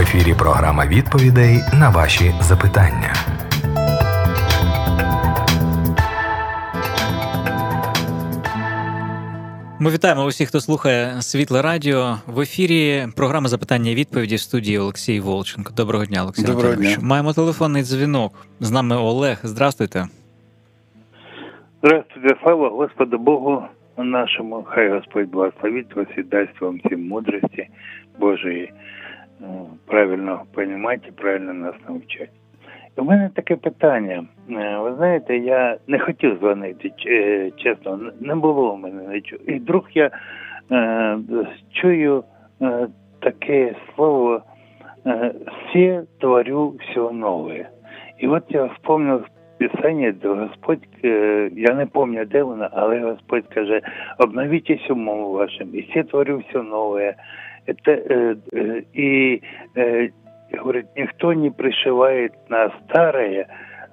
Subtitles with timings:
[0.00, 3.12] ефірі програма відповідей на ваші запитання.
[9.80, 12.16] Ми вітаємо усіх, хто слухає Світле Радіо.
[12.26, 15.72] В ефірі програма запитання і відповіді в студії Олексій Волченко.
[15.76, 16.96] Доброго дня, Олексій Доброго дня.
[17.02, 18.32] Маємо телефонний дзвінок.
[18.60, 19.40] З нами Олег.
[19.42, 20.06] Здравствуйте.
[21.82, 23.62] Здравствуйте, слава Господу Богу
[23.96, 27.68] нашему, хай Господь благословит вас и даст вам всем мудрости
[28.18, 28.72] Божией, е,
[29.86, 32.30] правильно понимать і правильно нас навчати.
[32.96, 34.24] У мене таке питання.
[34.50, 39.42] Е, Ви знаєте, я не хотів дзвонити, е, чесно, не було у мене нічого.
[39.46, 40.10] І вдруг я
[40.72, 41.18] е,
[41.72, 42.24] чую
[42.62, 42.86] е,
[43.20, 44.42] таке слово
[45.06, 47.68] е, «все творю все нове».
[48.18, 49.24] І от я вспомнив
[49.58, 50.88] Писання, де Господь,
[51.52, 53.80] я не пам'ятаю, де воно, але Господь каже,
[54.18, 57.14] обновітесь умом вашим, і все творю все нове.
[57.70, 59.42] Это, э, э, и
[59.76, 60.08] э,
[60.52, 63.46] говорит, никто не пришивает на старое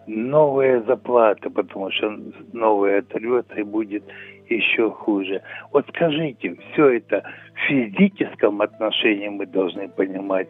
[0.07, 2.17] новые заплаты, потому что
[2.53, 4.03] новое оторвется и будет
[4.49, 5.41] еще хуже.
[5.71, 10.47] Вот скажите, все это в физическом отношении мы должны понимать,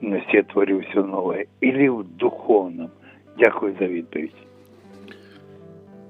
[0.00, 2.90] ну, все творю все новое, или в духовном?
[3.38, 4.34] Дякую за відповідь.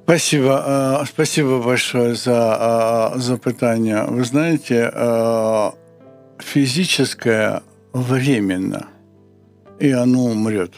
[0.05, 4.05] Спасибо, э, спасибо большое за э, запытание.
[4.09, 5.71] Вы знаете, э,
[6.43, 8.87] физическое временно,
[9.79, 10.73] и оно умрет.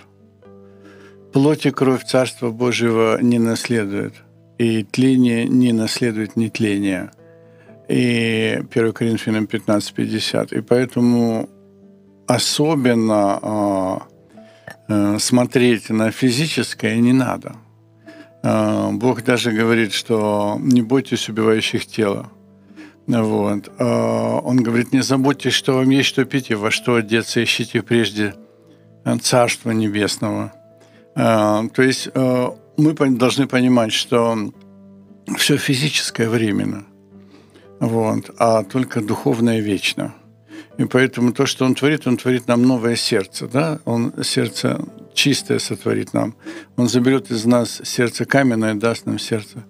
[1.33, 4.15] Плоть и кровь Царства Божьего не наследует,
[4.59, 7.11] и тление не наследует нетление.
[7.89, 10.59] И 1 Коринфянам 15.50.
[10.59, 11.49] И поэтому
[12.27, 14.03] особенно
[15.19, 17.57] смотреть на физическое не надо–
[18.43, 22.31] а, Бог даже говорит, что не бойтесь убивающих тела.
[23.19, 23.73] Вот.
[23.79, 27.83] А, он говорит, не заботьтесь, что вам есть что пить и во что одеться, ищите
[27.83, 28.35] прежде
[29.23, 30.53] Царства Небесного.
[31.17, 34.53] А, то есть мы должны понимать, что
[35.37, 36.85] все физическое временно,
[37.81, 40.15] вот, а только духовное вечно.
[40.79, 43.49] И поэтому то, что Он творит, Он творит нам новое сердце.
[43.49, 43.81] Да?
[43.85, 44.81] Он сердце
[45.15, 46.35] чистое сотворит нам.
[46.77, 49.65] Он заберет из нас сердце каменное, даст нам сердце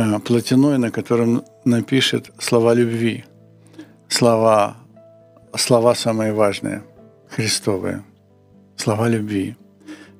[0.00, 3.24] э, плотяное, на котором напишет слова любви.
[4.08, 4.76] Слова,
[5.56, 6.82] слова самые важные,
[7.28, 8.02] христовые.
[8.76, 9.56] Слова любви.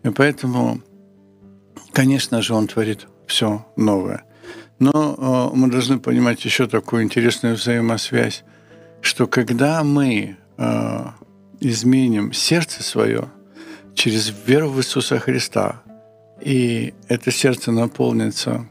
[0.05, 0.81] И поэтому,
[1.93, 4.23] конечно же, Он творит все новое.
[4.79, 8.45] Но э, мы должны понимать еще такую интересную взаимосвязь
[9.01, 11.05] что когда мы э,
[11.61, 13.31] изменим сердце свое
[13.95, 15.83] через веру в Иисуса Христа,
[16.41, 18.67] и это сердце наполнится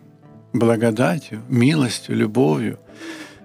[0.53, 2.79] благодатью, милостью, любовью,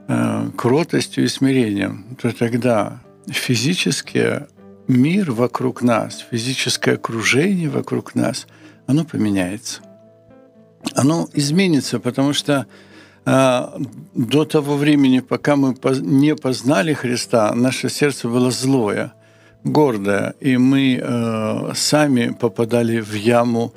[0.09, 4.47] э, кротостью и смирением, то тогда физический
[4.89, 8.47] мир вокруг нас, физическое окружение вокруг нас,
[8.87, 9.81] оно поменяется.
[10.95, 12.67] Оно изменится, потому что
[13.25, 13.81] а,
[14.15, 19.15] до того времени, пока мы не познали Христа, наше сердце было злое,
[19.65, 23.73] гордое, и мы э, сами попадали в яму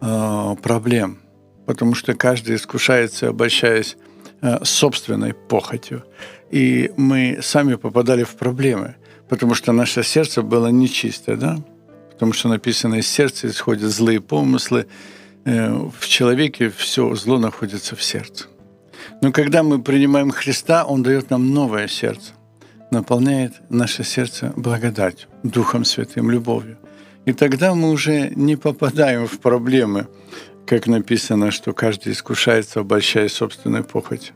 [0.00, 1.18] э, проблем,
[1.66, 3.96] потому что каждый искушается, обольщаясь
[4.40, 6.04] э, собственной похотью.
[6.50, 8.96] И мы сами попадали в проблемы,
[9.28, 11.58] потому что наше сердце было нечистое, да?
[12.12, 14.86] потому что написано, из сердца исходят злые помыслы,
[15.44, 18.46] в человеке все зло находится в сердце.
[19.20, 22.32] Но когда мы принимаем Христа, Он дает нам новое сердце,
[22.90, 26.78] наполняет наше сердце благодатью, Духом Святым, любовью.
[27.24, 30.06] И тогда мы уже не попадаем в проблемы,
[30.66, 34.34] как написано, что каждый искушается, обольщая собственной похотью.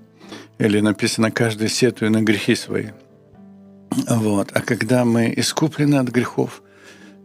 [0.59, 2.89] Или написано, каждый сетует на грехи свои.
[4.09, 4.51] Вот.
[4.53, 6.63] А когда мы искуплены от грехов,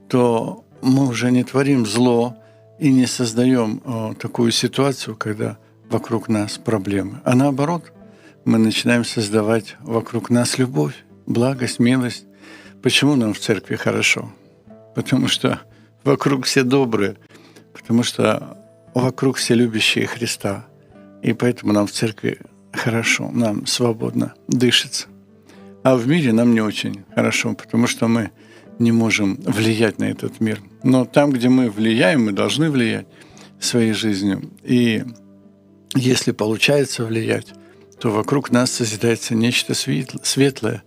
[0.10, 2.36] то мы уже не творим зло
[2.80, 5.58] и не создаем о, такую ситуацию, когда
[5.90, 7.92] вокруг нас проблемы, а наоборот,
[8.46, 10.96] мы начинаем создавать вокруг нас любовь,
[11.28, 12.26] благость, милость.
[12.82, 14.32] Почему нам в церкви хорошо?
[14.96, 15.60] Потому что
[16.04, 17.18] вокруг все добрые,
[17.74, 18.58] потому что
[18.94, 20.68] вокруг все любящие Христа.
[21.22, 22.40] И поэтому нам в церкви
[22.74, 25.08] хорошо, нам свободно дышится.
[25.84, 28.32] А в мире нам не очень хорошо, потому что мы
[28.80, 30.60] не можем влиять на этот мир.
[30.84, 33.08] Но там, где мы влияем, мы должны влиять
[33.60, 34.42] своей жизнью.
[34.64, 35.04] И
[35.96, 37.54] если получается влиять,
[38.00, 40.84] то вокруг нас созидается нечто светлое,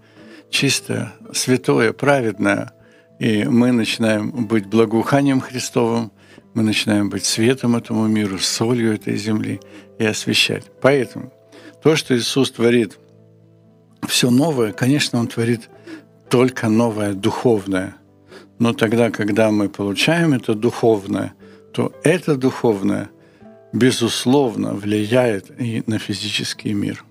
[0.51, 2.73] чистое, святое, праведное.
[3.21, 6.11] И мы начинаем быть благоуханием Христовым,
[6.55, 9.61] мы начинаем быть светом этому миру, солью этой земли
[9.99, 10.65] и освещать.
[10.81, 11.33] Поэтому
[11.83, 12.99] то, что Иисус творит,
[14.07, 15.69] все новое, конечно, Он творит
[16.31, 17.97] только новое, духовное.
[18.59, 21.35] Но тогда, когда мы получаем это духовное,
[21.73, 23.11] то это духовное,
[23.73, 27.05] безусловно, влияет и на физический мир.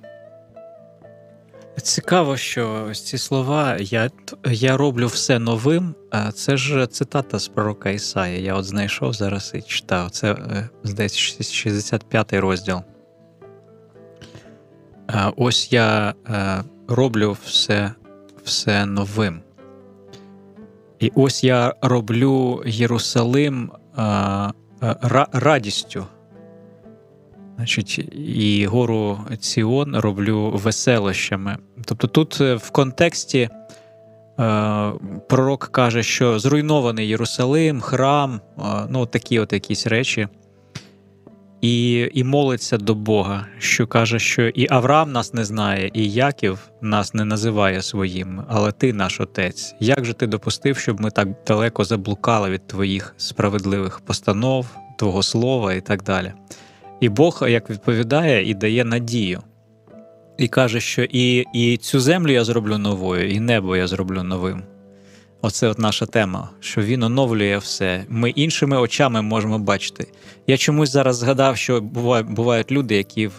[1.82, 4.10] Цікаво, що ось ці слова я
[4.46, 5.96] я роблю все новим.
[6.34, 8.44] Це ж цитата з пророка Ісаї.
[8.44, 10.12] Я от знайшов зараз і читав.
[10.12, 12.82] Це е, здається 65-й розділ.
[15.36, 17.92] Ось я е, роблю все,
[18.44, 19.42] все новим.
[21.00, 23.72] І ось я роблю Єрусалим
[25.32, 26.06] радістю.
[27.56, 31.58] Значить, і гору Ціон роблю веселощами.
[31.86, 33.50] Тобто тут е, в контексті
[34.40, 34.92] е,
[35.30, 40.28] пророк каже, що зруйнований Єрусалим, храм, е, ну такі от якісь речі.
[41.62, 46.60] І і молиться до Бога, що каже, що і Авраам нас не знає, і Яків
[46.82, 49.76] нас не називає своїм, але ти наш отець.
[49.80, 54.68] Як же ти допустив, щоб ми так далеко заблукали від твоїх справедливих постанов,
[54.98, 56.34] твого слова і так далі?
[57.04, 59.42] І Бог як відповідає і дає надію.
[60.38, 64.64] І каже, що і і цю землю я зроблю новою, і небо я зроблю новим.
[65.42, 68.06] Оце от наша тема, що він оновлює все.
[68.10, 70.08] Ми іншими очами можемо бачити.
[70.48, 73.30] Я чомусь зараз згадав, що бувають, люди, які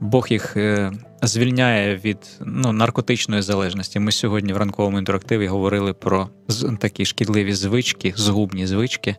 [0.00, 0.92] Бог їх е,
[1.22, 4.00] звільняє від ну, наркотичної залежності.
[4.00, 6.28] Ми сьогодні в ранковому інтерактиві говорили про
[6.78, 9.16] такі шкідливі звички, згубні звички.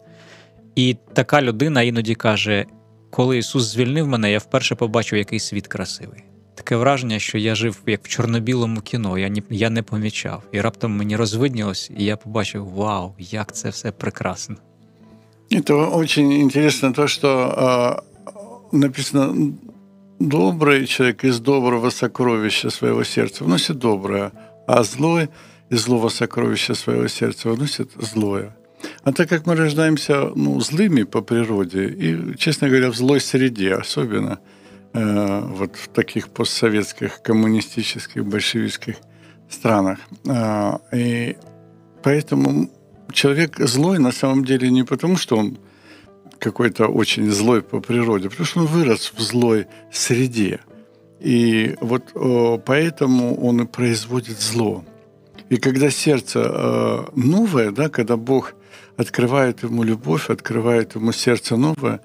[0.75, 2.65] І така людина іноді каже:
[3.12, 6.24] коли Ісус звільнив мене, я вперше побачив, який світ красивий.
[6.54, 10.42] Таке враження, що я жив як в чорно-білому кіно, я не, я не помічав.
[10.52, 14.56] І раптом мені розвиднілось, і я побачив: вау, як це все прекрасно.
[15.50, 18.02] Это очень интересно то, что
[18.72, 19.54] э, написано
[20.20, 24.32] добрый человек из доброго сокровища своего сердца вносит доброе,
[24.66, 25.28] а злой
[25.70, 28.54] из злого сокровища своего сердца вносит злое.
[29.03, 33.73] А так как мы рождаемся ну, злыми по природе, и, честно говоря, в злой среде,
[33.73, 34.39] особенно
[34.93, 38.95] э, вот в таких постсоветских, коммунистических, большевистских
[39.49, 41.37] странах, э, и
[42.01, 42.69] поэтому
[43.11, 45.57] человек злой на самом деле не потому, что он
[46.39, 50.59] какой-то очень злой по природе, потому что он вырос в злой среде.
[51.19, 54.83] И вот э, поэтому он и производит зло.
[55.49, 58.55] И когда сердце э, новое, да, когда Бог
[58.97, 62.01] открывает ему любовь, открывает ему сердце новое,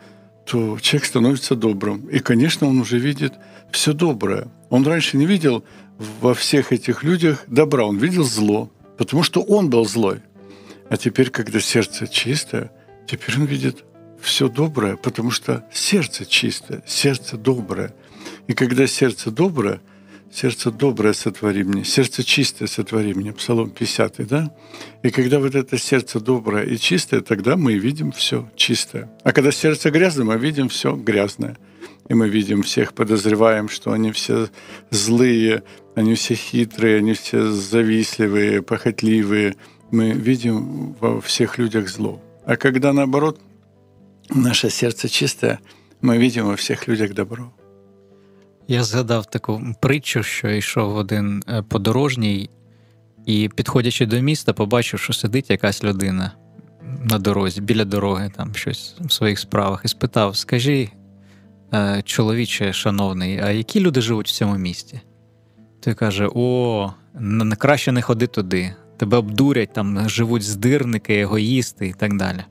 [0.47, 2.09] то человек становится добрым.
[2.09, 3.35] И, конечно, он уже видит
[3.71, 4.49] все доброе.
[4.71, 5.65] Он раньше не видел
[6.21, 10.21] во всех этих людях добра, он видел зло, потому что он был злой.
[10.89, 12.71] А теперь, когда сердце чистое,
[13.07, 13.85] теперь он видит
[14.21, 17.95] все доброе, потому что сердце чистое, сердце доброе.
[18.47, 19.81] И когда сердце доброе,
[20.31, 24.55] Сердце доброе сотвори мне, сердце чистое сотвори мне, Псалом 50, да?
[25.03, 29.11] И когда вот это сердце доброе и чистое, тогда мы видим все чистое.
[29.25, 31.57] А когда сердце грязное, мы видим все грязное.
[32.09, 34.49] И мы видим всех, подозреваем, что они все
[34.91, 35.63] злые,
[35.95, 39.57] они все хитрые, они все завистливые, похотливые.
[39.91, 42.23] Мы видим во всех людях зло.
[42.45, 43.41] А когда наоборот,
[44.31, 45.61] наше сердце чистое,
[46.01, 47.53] мы видим во всех людях добро.
[48.71, 52.51] Я згадав таку притчу, що йшов один е, подорожній,
[53.27, 56.33] і, підходячи до міста, побачив, що сидить якась людина
[57.11, 60.91] на дорозі, біля дороги, там щось в своїх справах, і спитав: Скажи,
[61.75, 65.01] е, чоловіче, шановний, а які люди живуть в цьому місті?
[65.81, 66.93] Той каже: О,
[67.59, 68.75] краще не ходи туди.
[68.97, 72.45] Тебе обдурять, там живуть здирники, егоїсти і так далі.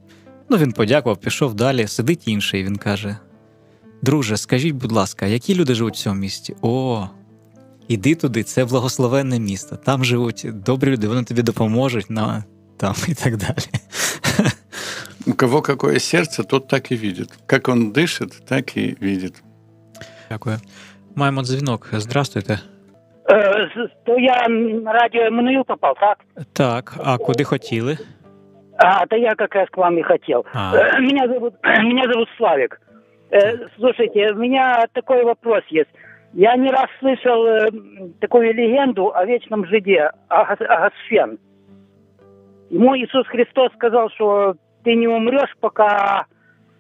[0.50, 3.18] Ну, він подякував, пішов далі, сидить інший, він каже:
[4.03, 6.57] Друже, скажіть, будь ласка, які люди живуть в цьому місті?
[6.63, 7.07] О,
[7.89, 9.77] іди туди, це благословенне місто.
[9.77, 12.45] Там живуть добрі люди, вони тобі допоможуть на
[12.77, 13.67] там і так далі.
[15.27, 17.29] У кого какое серце, тот так і видит.
[17.53, 19.43] Як він дишить, так і видит.
[20.31, 20.57] Дякую.
[21.15, 21.89] Маємо дзвінок.
[21.93, 22.59] Здравствуйте.
[23.31, 23.71] Е,
[24.07, 26.19] то я на радіо Еммануил попав, так?
[26.53, 27.99] Так, а куди хотіли?
[28.79, 30.45] А, да я как раз к вам и хотел.
[30.55, 30.77] А.
[30.77, 32.81] Е, меня зовут, меня зовут Славик.
[33.30, 35.90] Э, слушайте, у меня такой вопрос есть.
[36.34, 37.70] Я не раз слышал э,
[38.20, 41.40] такую легенду о вечном жиде, Агасфен.
[42.70, 46.26] Ему Иисус Христос сказал, что ты не умрешь, пока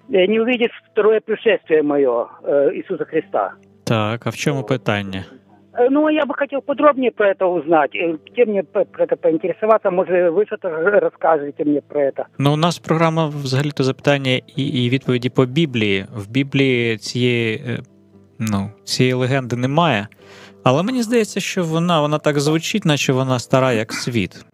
[0.09, 3.53] э, не увидишь второе пришествие мое э, Иисуса Христа.
[3.85, 5.25] Так, а в чому питання?
[5.76, 7.94] Э, ну, я бы хотел подробнее про это узнать.
[7.94, 9.90] Э, где мне про это поинтересоваться?
[9.90, 10.60] Может, ви щось
[11.02, 12.24] розкажете мені про це?
[12.38, 16.06] Ну, у нас програма взагалі-то запитання і, і відповіді по Біблії.
[16.16, 17.78] В Біблії цієї е,
[18.38, 20.08] ну, цієї легенди немає.
[20.64, 24.44] Але мені здається, що вона вона так звучить, наче вона стара як світ.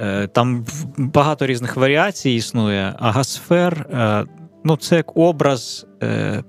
[0.00, 0.66] Е, там
[0.98, 2.94] багато різних варіацій існує.
[2.98, 4.24] Агасфер е,
[4.64, 6.42] ну, це як образ е,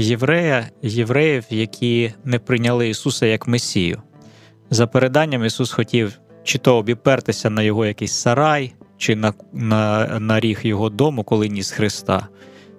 [0.00, 4.02] єврея, євреїв, які не прийняли Ісуса як Месію.
[4.70, 10.40] За переданням, Ісус хотів чи то обіпертися на його якийсь сарай, чи на, на, на
[10.40, 12.28] ріг його дому, коли ніс Христа,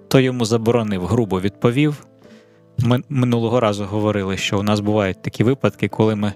[0.08, 2.06] то йому заборонив, грубо відповів.
[2.78, 6.32] Ми минулого разу говорили, що у нас бувають такі випадки, коли ми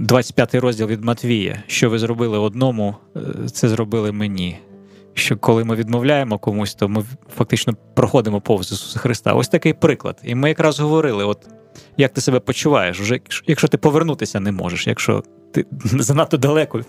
[0.00, 4.58] 25 розділ від Матвія, що ви зробили одному, е, це зробили мені.
[5.16, 7.04] Що коли ми відмовляємо комусь, то ми
[7.36, 9.32] фактично проходимо повз Ісуса Христа.
[9.32, 10.20] Ось такий приклад.
[10.24, 11.48] І ми якраз говорили: от
[11.96, 16.80] як ти себе почуваєш, вже якщо ти повернутися не можеш, якщо ти занадто далеко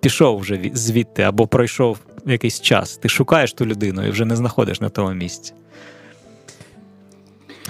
[0.00, 4.80] пішов вже звідти або пройшов якийсь час, ти шукаєш ту людину і вже не знаходиш
[4.80, 5.54] на тому місці.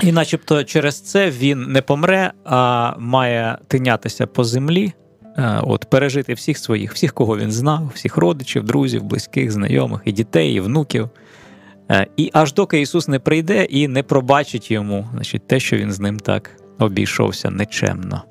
[0.03, 4.93] І начебто через це він не помре, а має тинятися по землі,
[5.64, 10.54] от пережити всіх своїх, всіх, кого він знав, всіх родичів, друзів, близьких, знайомих, і дітей,
[10.54, 11.10] і внуків.
[11.92, 15.92] Е, і аж доки Ісус не прийде і не пробачить йому, значить, те, що він
[15.92, 18.24] з ним так обійшовся нечемно.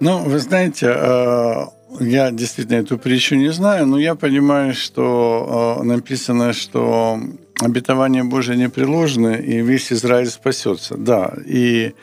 [0.00, 1.66] Ну, вы знаете, э,
[2.00, 7.18] я действительно эту притчу не знаю, но я понимаю, что э, написано, что
[7.61, 10.95] обетование Божие не приложено, и весь Израиль спасется.
[10.97, 11.93] Да, и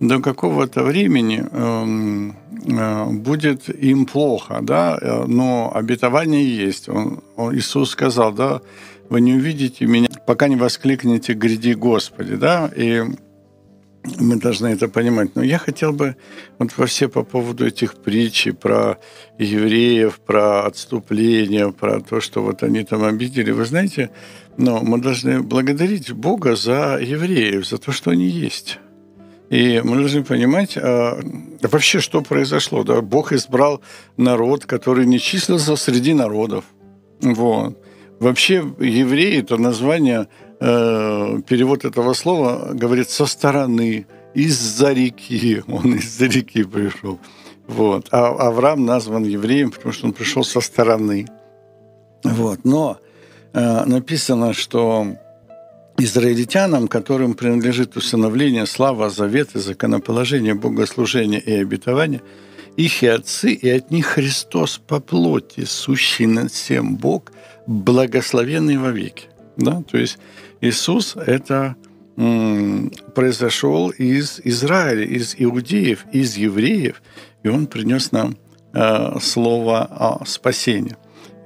[0.00, 2.36] до какого-то времени эм,
[2.66, 6.88] э, будет им плохо, да, но обетование есть.
[6.88, 8.60] Он, он, Иисус сказал, да,
[9.08, 13.04] вы не увидите меня, пока не воскликнете «Гряди, Господи», да, и
[14.18, 15.34] мы должны это понимать.
[15.34, 16.16] Но я хотел бы
[16.58, 18.98] вот во все по поводу этих притчей про
[19.38, 23.50] евреев, про отступление, про то, что вот они там обидели.
[23.50, 24.10] Вы знаете,
[24.56, 28.78] но мы должны благодарить Бога за евреев, за то, что они есть.
[29.50, 31.20] И мы должны понимать а,
[31.62, 32.84] вообще, что произошло.
[32.84, 33.00] Да?
[33.00, 33.80] Бог избрал
[34.16, 36.64] народ, который не числился среди народов.
[37.22, 37.82] Вот.
[38.20, 40.28] Вообще евреи– это название
[40.60, 45.62] Э, перевод этого слова говорит со стороны, из-за реки.
[45.68, 47.18] Он из-за реки пришел.
[47.66, 48.08] Вот.
[48.10, 51.26] А Авраам назван евреем, потому что он пришел со стороны.
[52.24, 52.60] Вот.
[52.64, 52.98] Но
[53.52, 55.06] э, написано, что
[55.98, 62.22] израильтянам, которым принадлежит усыновление, слава, завет и законоположение, богослужение и обетование,
[62.76, 67.32] их и отцы, и от них Христос по плоти, сущий над всем Бог,
[67.66, 69.26] благословенный вовеки.
[69.56, 69.82] Да?
[69.90, 70.18] То есть
[70.60, 71.76] Иисус– это
[73.14, 77.00] произошел из Израиля, из иудеев, из евреев,
[77.44, 78.36] и Он принес нам
[78.74, 80.96] э, слово спасения.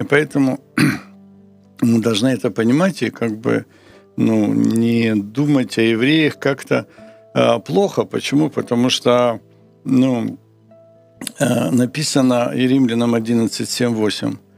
[0.01, 0.61] И поэтому
[1.83, 3.67] мы должны это понимать и как бы
[4.17, 6.87] ну, не думать о евреях как-то
[7.35, 8.05] э, плохо.
[8.05, 8.49] Почему?
[8.49, 9.41] Потому что
[9.85, 10.39] ну,
[11.39, 14.52] э, написано и Римлянам 11, 7, 8– Э,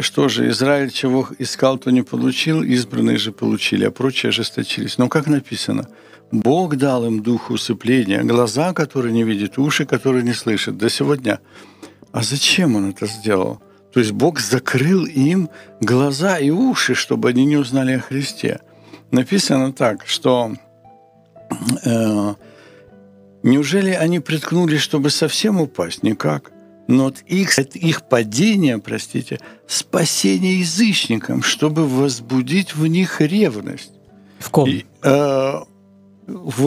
[0.00, 4.98] что же, Израиль чего искал, то не получил, избранные же получили, а прочие ожесточились.
[4.98, 5.88] Но как написано,
[6.32, 11.40] Бог дал им дух усыпления, глаза, которые не видят, уши, которые не слышат до сегодня.
[12.12, 13.60] А зачем Он это сделал?
[13.92, 15.48] То есть Бог закрыл им
[15.80, 18.60] глаза и уши, чтобы они не узнали о Христе.
[19.10, 20.54] Написано так, что
[21.84, 22.34] э,
[23.42, 26.02] неужели они приткнулись, чтобы совсем упасть?
[26.02, 26.52] Никак
[26.88, 33.92] но от их, от их падения, простите, спасение язычникам, чтобы возбудить в них ревность.
[34.40, 34.68] В ком?
[34.68, 35.52] И, э,
[36.26, 36.62] в,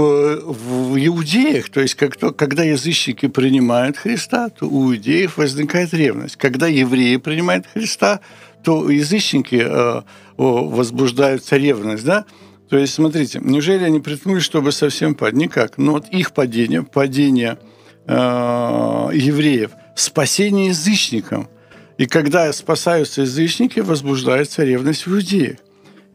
[0.45, 6.35] в иудеях, то есть как то, когда язычники принимают Христа, то у иудеев возникает ревность.
[6.35, 8.21] Когда евреи принимают Христа,
[8.63, 10.01] то язычники э,
[10.37, 12.25] возбуждаются ревность, да?
[12.69, 15.35] То есть, смотрите, неужели они приткнулись, чтобы совсем падать?
[15.35, 15.77] Никак.
[15.77, 17.57] Но от их падения, падения
[18.07, 21.48] э, евреев, спасение язычникам.
[21.98, 25.58] И когда спасаются язычники, возбуждается ревность в иудеях.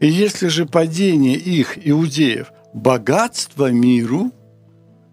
[0.00, 4.32] И если же падение их, иудеев, богатство миру,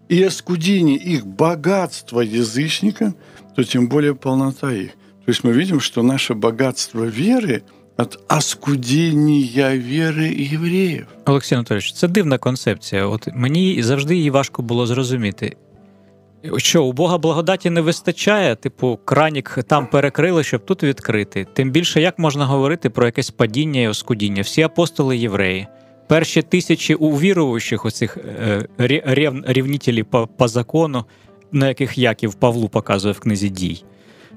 [0.08, 3.14] и оскудение их богатства язычникам,
[3.54, 4.90] то тем более полнота их.
[5.24, 7.62] То есть мы видим, что наше богатство веры
[7.96, 11.06] от оскудіння віри євреїв.
[11.26, 13.06] Олексій Анатолійович, це дивна концепція.
[13.06, 15.56] От мені завжди її важко було зрозуміти.
[16.57, 21.47] Що у Бога благодаті не вистачає, типу, кранік там перекрили, щоб тут відкрити.
[21.53, 24.41] Тим більше як можна говорити про якесь падіння і оскудіння?
[24.41, 25.67] Всі апостоли євреї,
[26.07, 28.67] перші тисячі увіруючих оцих е,
[29.05, 31.05] рев, рівнітелів по, по закону,
[31.51, 33.83] на яких Яків Павлу показує в книзі дій,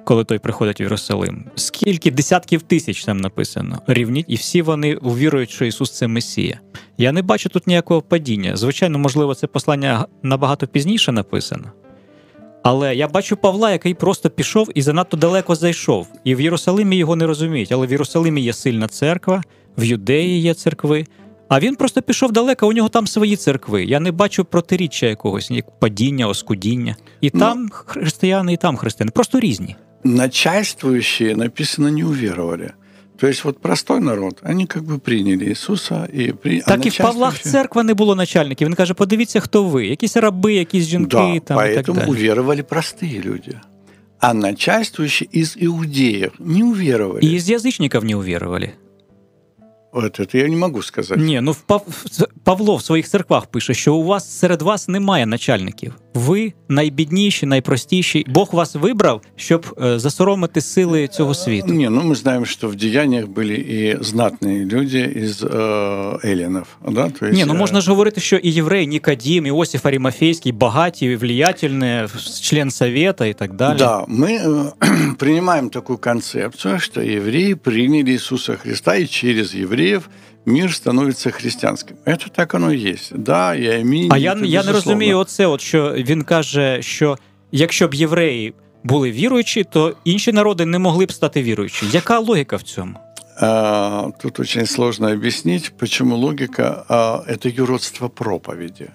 [0.04, 1.44] коли той приходить в Єрусалим.
[1.54, 6.60] Скільки десятків тисяч там написано рівніть, і всі вони увірують, що Ісус це Месія.
[6.98, 8.56] Я не бачу тут ніякого падіння.
[8.56, 11.72] Звичайно, можливо, це послання набагато пізніше написано.
[12.62, 16.08] Але я бачу Павла, який просто пішов і занадто далеко зайшов.
[16.24, 17.72] І в Єрусалимі його не розуміють.
[17.72, 19.42] Але в Єрусалимі є сильна церква,
[19.78, 21.06] в Юдеї є церкви.
[21.48, 23.84] А він просто пішов далеко, у нього там свої церкви.
[23.84, 26.96] Я не бачу протиріччя якогось, як падіння, оскудіння.
[27.20, 29.10] І ну, там християни, і там християни.
[29.14, 29.76] Просто різні.
[30.04, 32.70] Начальствующие написано не уверовали.
[33.17, 36.62] То есть вот простой народ, они как бы приняли Ісуса і при...
[36.62, 38.67] Так і в Павлах церква не було начальників.
[38.67, 42.09] Він каже: подивіться, хто ви, якісь раби, якісь жінки да, там поэтому і так далі.
[42.09, 43.59] уверовали простые люди.
[44.19, 47.25] А начальствующие из иудеев не уверовали.
[47.25, 48.73] И из язычников не уверовали.
[49.91, 51.21] От це я не можу сказати.
[51.21, 51.55] Ні, ну
[52.43, 55.95] Павло в своїх церквах пише, що у вас серед вас немає начальників.
[56.17, 58.25] Ви найбідніші, найпростіші.
[58.27, 61.73] Бог вас вибрав, щоб е, засоромити сили цього світу.
[61.73, 65.47] Ні, ну ми знаємо, що в діяннях були і знатні люди із е,
[66.23, 66.77] елінів.
[66.89, 67.09] Да?
[67.09, 72.07] То есть, Ні, ну можна ж говорити, що і єврей, Нікодім, Іосиф Арімафейський, багаті, влиятельні,
[72.41, 73.77] член совета і так далі.
[73.77, 74.50] Да, ми е,
[75.17, 80.09] приймаємо таку концепцію, що євреї прийняли Ісуса Христа і через євреїв евреев
[80.47, 81.97] мир становиться християнським.
[82.07, 82.97] Це так воно і є.
[83.14, 87.16] Да, я имею, а я я не розумію оце, от що він каже, що
[87.52, 88.54] якщо б євреї
[88.85, 91.87] були віруючі, то інші народи не могли б стати віруючі.
[91.92, 92.95] Яка логіка в цьому?
[93.40, 98.90] А, тут очень сложно объяснить, почему логика а,– это юродство проповеди.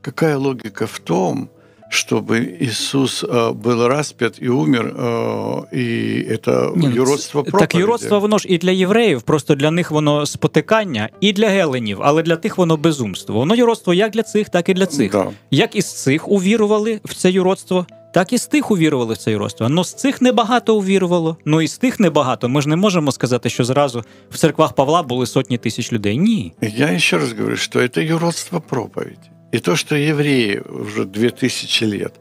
[0.00, 1.50] Какая логика в том,
[1.91, 7.59] чтобы Иисус э, был распят и умер, э, и это Ні, юродство проповіді.
[7.59, 11.97] Так юродство воно ж і для євреїв, просто для них воно спотикання, і для геленів,
[12.01, 13.35] але для тих воно безумство.
[13.35, 15.11] Воно юродство як для цих, так і для цих.
[15.11, 15.27] Да.
[15.51, 19.69] Як із цих увірували в це юродство, так і з тих увірували в це юродство.
[19.69, 22.49] Но з цих небагато увірувало, ну і з тих небагато.
[22.49, 26.17] Ми ж не можемо сказати, що зразу в церквах Павла були сотні тисяч людей.
[26.17, 26.53] Ні.
[26.61, 29.29] Я ще раз говорю, що це юродство проповіді.
[29.52, 32.14] И то, что евреи уже две тысячи лет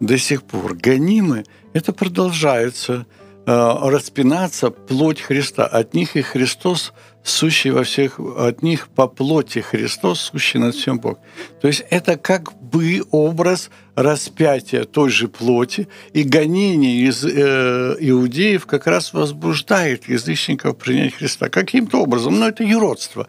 [0.00, 3.04] до сих пор гонимы, это продолжается
[3.46, 5.66] э, распинаться плоть Христа.
[5.66, 6.92] От них и Христос
[7.28, 11.18] сущий во всех, от них по плоти Христос, сущий над всем Бог.
[11.60, 18.66] То есть это как бы образ распятия той же плоти, и гонение из э, иудеев
[18.66, 21.48] как раз возбуждает язычников принять Христа.
[21.48, 23.26] Каким-то образом, но это юродство.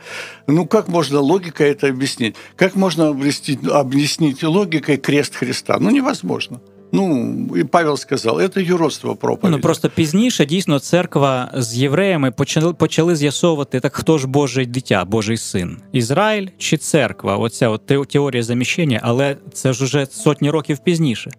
[0.48, 2.36] Ну как можно логикой это объяснить?
[2.56, 5.78] Как можно объяснить, объяснить логикой крест Христа?
[5.80, 6.62] Ну невозможно.
[6.92, 9.56] Ну і Павел сказав, це юродство проповіді.
[9.58, 15.06] Ну просто пізніше дійсно церква з євреями почали почали з'ясовувати, так хто ж Божий дитя,
[15.06, 17.38] Божий син, Ізраїль чи церква?
[17.38, 21.32] Оця от теорія заміщення, але це ж уже сотні років пізніше.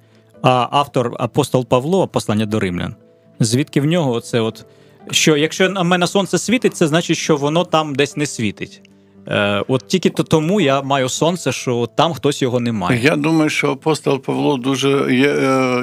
[0.43, 2.95] А автор апостол Павло, послання до римлян,
[3.41, 4.67] звідки в нього оце от
[5.11, 8.90] що якщо на мене сонце світить, це значить, що воно там десь не світить.
[9.29, 13.01] Е, От тільки то тому я маю сонце, що там хтось його не має.
[13.03, 15.15] Я думаю, що апостол Павло дуже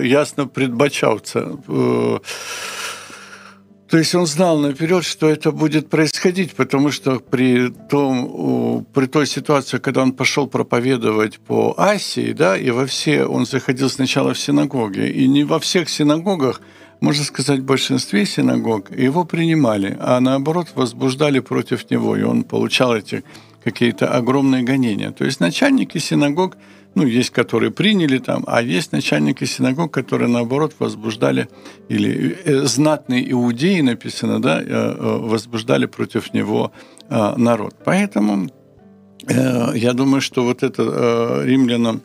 [0.04, 1.44] ясно передбачав це.
[3.88, 9.26] То есть он знал наперед, что это будет происходить, потому что при, том, при той
[9.26, 14.40] ситуации, когда он пошел проповедовать по Асии, да, и во все, он заходил сначала в
[14.40, 16.62] синагоги, и не во всех синагогах,
[17.00, 22.96] можно сказать, в большинстве синагог его принимали, а наоборот возбуждали против него, и он получал
[22.96, 23.24] эти
[23.64, 25.12] какие-то огромные гонения.
[25.12, 26.58] То есть начальники синагог–
[26.98, 31.48] ну, есть, которые приняли там, а есть начальники синагог, которые, наоборот, возбуждали,
[31.90, 36.72] или э, знатные иудеи, написано, да, э, э, возбуждали против него
[37.10, 37.76] народ.
[37.86, 38.50] Поэтому
[39.76, 42.02] я думаю, что вот это римлянам,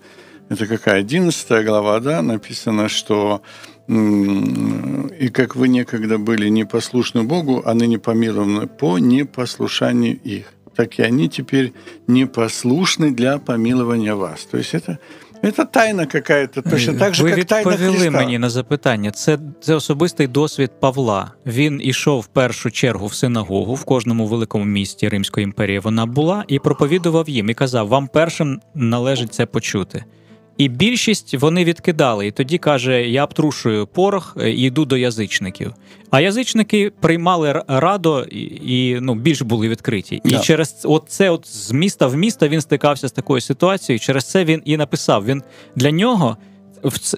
[0.49, 3.41] это какая, 11 глава, да, написано, что
[3.88, 11.02] и как вы некогда были непослушны Богу, а ныне помилованы по непослушанию их так и
[11.02, 11.74] они теперь
[12.08, 14.46] непослушны для помилования вас.
[14.46, 14.98] То есть это
[15.56, 18.12] це тайна какая-то, точно так же, Ви як тайна Христа.
[18.12, 19.12] мені на запитання.
[19.12, 21.32] Це це особистий досвід Павла.
[21.46, 25.80] Він ішов в першу чергу в синагогу в кожному великому місті Римської імперії.
[25.80, 30.04] Вона була і проповідував їм і казав: вам першим належить це почути.
[30.62, 32.27] І більшість вони відкидали.
[32.27, 35.72] І тоді каже: я обтрушую порох і йду до язичників.
[36.11, 40.20] А язичники приймали радо і, і ну більш були відкриті.
[40.25, 40.42] І yeah.
[40.42, 44.01] через от це от з міста в місто він стикався з такою ситуацією.
[44.01, 45.42] Через це він і написав: він
[45.77, 46.37] для нього.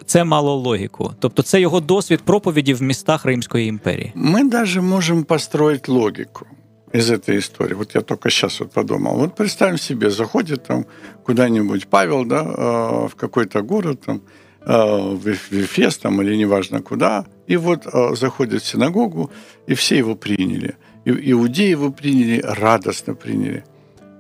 [0.07, 4.13] Це мало логіку, тобто це його досвід проповіді в містах Римської імперії.
[4.15, 6.47] Ми навіть можемо построїти логіку
[6.95, 7.75] из этой истории.
[7.75, 9.17] Вот я только сейчас вот подумал.
[9.17, 10.87] Вот представим себе, заходит там
[11.25, 14.23] куда-нибудь Павел, да, э, в какой-то город, там,
[14.61, 19.31] э, в Эфес там, или неважно куда, и вот э, заходит в синагогу,
[19.67, 20.77] и все его приняли.
[21.05, 23.65] И, иудеи его приняли, радостно приняли.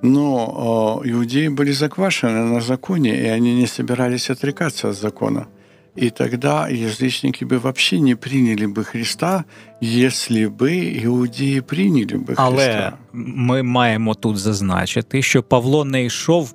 [0.02, 5.46] Но иудеи были заквашены на законе, и они не собирались отрекаться от закона.
[5.95, 9.43] и тогда язычники бы вообще не приняли бы Христа,
[9.81, 12.43] если би іудеї прийняли би Христа.
[12.43, 16.53] Але ми маємо тут зазначити, що Павло не йшов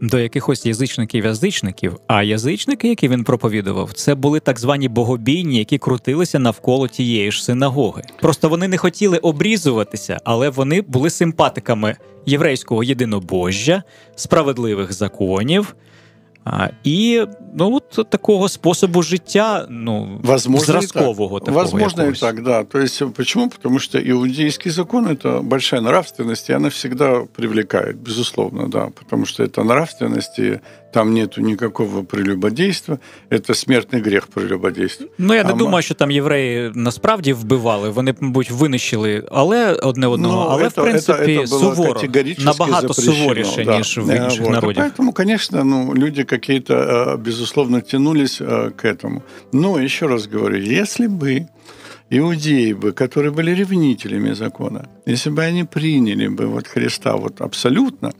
[0.00, 6.38] до якихось язичників-язичників, а язичники, які він проповідував, це були так звані богобійні, які крутилися
[6.38, 8.02] навколо тієї ж синагоги.
[8.20, 13.82] Просто вони не хотіли обрізуватися, але вони були симпатиками єврейського єдинобожжя,
[14.16, 15.76] справедливих законів.
[16.43, 17.25] А, І
[17.55, 21.45] ну от такого способу життя, ну Возможно, зразкового так.
[21.45, 22.17] такого Возможно якогось.
[22.17, 22.63] и так, да.
[22.63, 23.49] То есть почему?
[23.49, 29.43] Потому что иудейский закон это большая нравственность, и она всегда привлекает, безусловно, да, потому что
[29.43, 30.59] это нравственность, и
[30.92, 32.98] там нету никакого прелюбодейства,
[33.30, 35.06] это смертний гріх прелюбодейства.
[35.18, 40.06] Ну я не а думаю, що там євреї насправді вбивали, вони, мабуть, винищили, але одне
[40.06, 42.00] одного, ну, але это, в принципі это, это суворо,
[42.38, 43.78] набагато суворіше, да.
[43.78, 44.50] ніж в інших вот.
[44.50, 44.82] народів.
[44.82, 49.22] Поэтому, конечно, ну, люди какие-то, э, безусловно, тянулись э, к этому.
[49.52, 51.46] Но, еще раз говорю, если бы
[52.10, 58.12] иудеи бы, которые были ревнителями закона, если бы они приняли бы вот Христа вот абсолютно,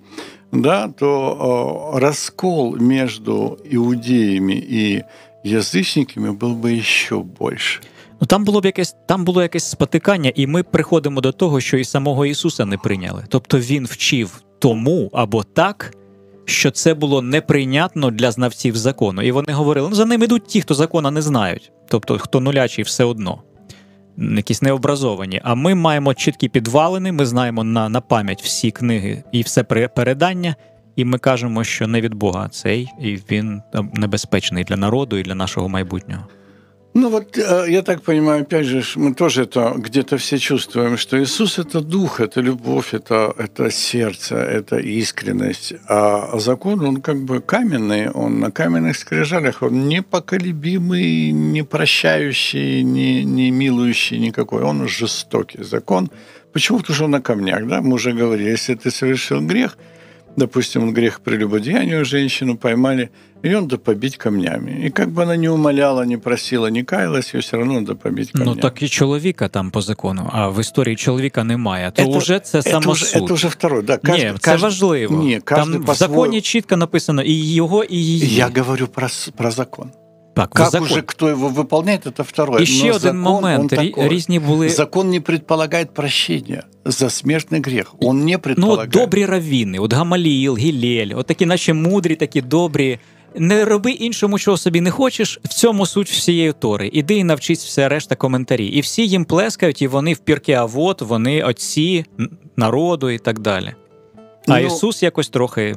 [0.52, 5.04] да, то раскол между иудеями и
[5.44, 7.82] язичниками был бы еще больше.
[8.22, 11.78] Ну там було б якесь там було якесь спотикання, і ми приходимо до того, що
[11.78, 13.26] і самого Ісуса не прийняли.
[13.30, 15.94] Тобто він вчив тому або так,
[16.46, 19.22] що це було неприйнятно для знавців закону.
[19.22, 22.84] І вони говорили: ну за ним ідуть ті, хто закона не знають, тобто хто нулячий
[22.84, 23.44] все одно
[24.18, 25.42] якісь необразовані.
[25.44, 30.56] А ми маємо чіткі підвалини, ми знаємо на на пам'ять всі книги і все передання,
[30.96, 33.62] і ми кажемо, що не від Бога цей, і він
[33.94, 36.24] небезпечний для народу і для нашого майбутнього.
[36.94, 41.18] Ну вот э, я так понимаю, опять же, мы тоже это где-то все чувствуем, что
[41.18, 45.74] Иисус– это дух, это любовь, это, это сердце, это искренность.
[45.88, 53.24] А закон, он как бы каменный, он на каменных скрижалях, он непоколебимый, не прощающий, не,
[53.24, 56.12] не милующий никакой, он жестокий закон.
[56.52, 56.80] Почему?
[56.80, 57.82] Потому что он на камнях, да?
[57.82, 59.78] Мы уже говорили, если ты совершил грех–
[60.36, 63.12] допустим, грех прелюбодеянию женщину поймали,
[63.45, 64.87] и он надо побить камнями.
[64.87, 68.31] И как бы она не умоляла, не просила, не каялась, ее все равно надо побить
[68.35, 68.57] ну, камнями.
[68.57, 71.91] Ну так і чоловіка там по закону, а в історії чоловіка немає.
[71.91, 73.29] То это, вже це самосуд.
[73.29, 73.83] Це вже второй.
[73.83, 75.17] Да, каждый, Ні, це каждый, важливо.
[75.17, 78.35] Ні, там в законі чітко написано і його, і її.
[78.35, 79.91] Я говорю про, про закон.
[80.35, 80.87] Так, как закон.
[80.87, 82.63] уже кто его выполняет, это второе.
[82.63, 83.75] І ще один закон, момент.
[83.97, 84.69] Різні були...
[84.69, 87.95] Закон не предполагает прощения за смертный грех.
[88.01, 88.91] Он не предполагает.
[88.95, 92.99] Ну, добрі равіни, от Гамаліїл, Гілель, от такі наші мудрі, такі добрі.
[93.35, 96.91] Не роби іншому, чого собі не хочеш, в цьому суть всієї тори.
[96.93, 98.67] Іди і навчись все решта коментарі.
[98.67, 102.05] І всі їм плескають, і вони в пірки, а вот вони отці
[102.57, 103.75] народу і так далі.
[104.49, 105.77] А ну, Ісус якось трохи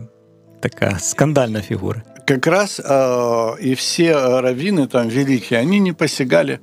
[0.60, 2.04] така скандальна фігура.
[2.30, 6.60] как раз э, и все раввины там великие, они не посягали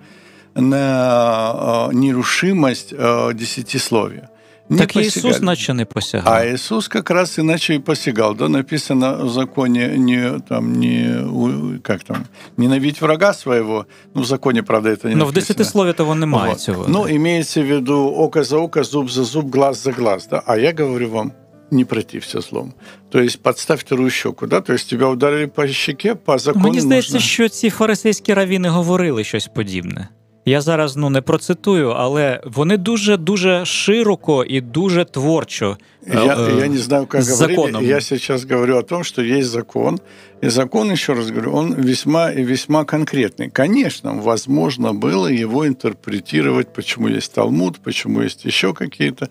[0.55, 4.30] на э, нерушимость э, десятисловия.
[4.72, 5.34] Не так посягали.
[5.34, 6.34] Иисус наче не посягал.
[6.34, 8.36] А Иисус как раз иначе и посягал.
[8.36, 12.26] Да, написано в законе не, там, не, как там,
[12.58, 13.86] ненавидеть врага своего.
[14.14, 15.32] Ну, в законе, правда, это не Но написано.
[15.32, 16.62] в десятислове того немає вот.
[16.62, 16.86] цього.
[16.88, 20.28] Ну, имеется в виду око за око, зуб за зуб, глаз за глаз.
[20.28, 20.42] Да?
[20.46, 21.32] А я говорю вам,
[21.72, 22.74] не протився злом.
[23.10, 24.62] То есть подставь вторую щеку, да?
[24.62, 27.28] То есть тебя ударили по щеке, по закону Мені здається, можна...
[27.28, 30.08] що ці фарисейські равіни говорили щось подібне.
[30.46, 35.78] Я зараз ну не процитую, але вони дуже дуже широко і дуже творчо.
[36.08, 37.86] Я, э, я не знаю, как говорили.
[37.86, 40.00] Я сейчас говорю о том, что есть закон.
[40.44, 43.50] И закон, еще раз говорю, он весьма и весьма конкретный.
[43.52, 49.30] Конечно, возможно было его интерпретировать, почему есть Талмуд, почему есть еще какие-то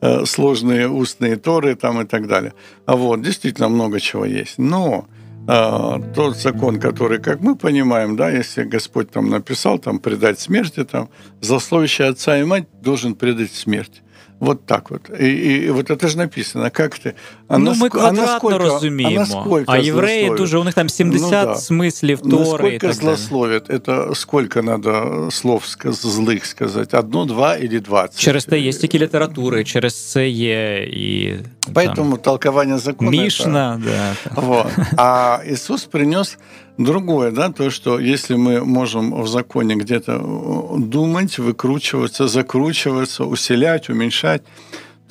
[0.00, 2.52] э, сложные устные торы там и так далее.
[2.86, 4.58] А вот, действительно много чего есть.
[4.58, 5.06] Но
[5.47, 10.83] а, тот закон, который, как мы понимаем, да, если Господь там написал, там, предать смерти,
[10.83, 11.09] там,
[11.41, 14.01] злословящий отца и мать должен предать смерть.
[14.39, 15.01] Вот так вот.
[15.19, 17.13] І, і от це ж написано, як ти.
[17.47, 19.63] А ну, ми квадратно розуміємо.
[19.67, 21.55] А, а євреї дуже, у них там 70 ну, да.
[21.55, 22.37] смислів Тори.
[22.37, 26.97] Насколько і так злословят, это сколько надо слов злих сказати?
[26.97, 28.19] Одно, два или двадцять?
[28.19, 31.33] Через це є стільки літератури, через це є і...
[31.74, 33.10] Поэтому там, толкование закона...
[33.10, 34.16] Мишна, это...
[34.34, 34.40] да.
[34.40, 34.66] Вот.
[34.96, 36.38] А Иисус принес
[36.76, 43.88] другое, да, то, что если мы можем в законе где-то э, думать, выкручиваться, закручиваться, усилять,
[43.88, 44.42] уменьшать,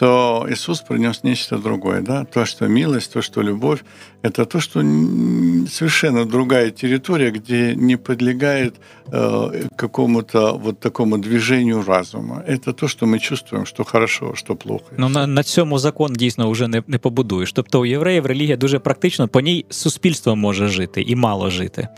[0.00, 3.82] то Иисус принес нечто другое, да, то, что милость, то, что любовь,
[4.22, 8.74] это то, что совершенно другая территория, где не подлегает
[9.12, 12.42] э, какому-то вот такому движению разума.
[12.46, 14.84] Это то, что мы чувствуем, что хорошо, что плохо.
[14.98, 17.52] Ну на, на цьому закон дійсно вже не, не побудуєш.
[17.52, 21.88] Тобто у євреїв релігія дуже практична, по ній суспільство може жити і мало жити.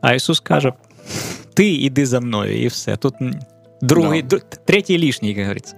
[0.00, 0.72] А Ісус каже:
[1.54, 2.96] Ти іди за мною, і все.
[2.96, 3.14] Тут
[3.81, 4.37] Другий, да.
[4.65, 5.75] третій лишній, як говориться.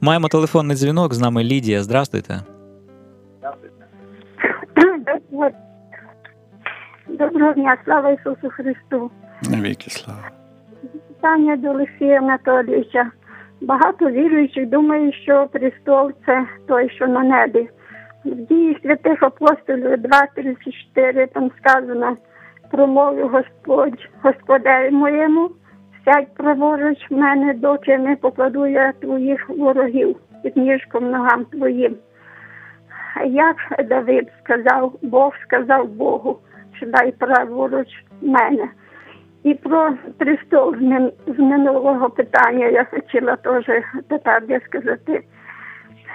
[0.00, 1.14] Маємо телефонний дзвінок.
[1.14, 1.82] З нами Лідія.
[1.82, 2.40] Здравствуйте.
[7.08, 9.10] Доброго дня, слава Ісусу Христу.
[9.50, 10.30] Навіки слава.
[11.08, 13.10] Питання до Олексія Анатолійовича.
[13.60, 17.68] Багато віруючих думають, що престол це той, що на небі.
[18.24, 22.16] В дії святих апостолів 2.34 там сказано
[22.70, 25.50] промовив Господь Господеві моєму,
[26.04, 31.96] сядь праворуч в мене, доки не покладу я твоїх ворогів під ніжком ногам твоїм.
[33.26, 33.56] Як
[33.88, 36.38] Давид сказав, Бог сказав Богу,
[36.76, 37.88] що дай праворуч
[38.22, 38.68] мене.
[39.42, 40.76] І про престол
[41.26, 43.64] з минулого питання я хотіла теж
[44.08, 45.22] тепер сказати,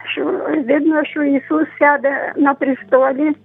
[0.07, 0.25] що
[0.67, 3.35] видно, що Ісус сяде на престолі,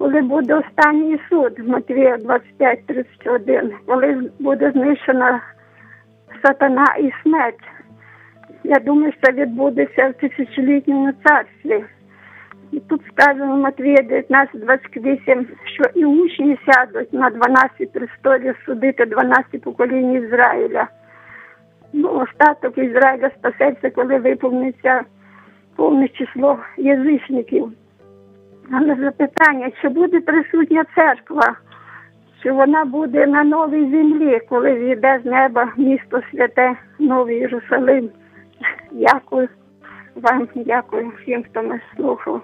[0.00, 5.40] коли буде останній суд Матвія 25-31, коли буде знищена
[6.42, 7.64] сатана і смерть.
[8.64, 11.84] Я думаю, що відбудеться в тисячолітньому царстві.
[12.72, 19.62] І тут сказано Матвія 19, 28, що і учні сядуть на 12 престолів судити 12
[19.62, 20.88] поколінь Ізраїля.
[21.92, 25.02] Ну, остаток Ізраїля спасеться, коли виповниться
[25.76, 27.72] повне число язичників.
[28.72, 31.56] Але запитання, чи буде присутня церква,
[32.42, 38.10] чи вона буде на новій землі, коли війде з неба місто святе, Новий Єрусалим?
[38.92, 39.48] Дякую
[40.14, 42.42] вам, дякую всім, хто нас слухав.